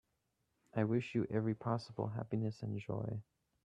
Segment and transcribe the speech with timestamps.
[0.73, 3.21] I wish you every possible happiness and joy.